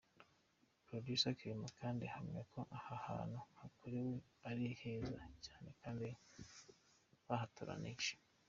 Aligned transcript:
Producer 0.87 1.31
Clement 1.39 1.71
kandi 1.81 2.03
ahamya 2.07 2.41
ko 2.51 2.59
aha 2.77 2.95
hantu 3.07 3.39
yakorewe 3.61 4.13
ari 4.49 4.65
heza 4.81 5.19
cyane 5.45 5.69
kandi 5.81 6.07
bahatoranyije. 7.27 8.13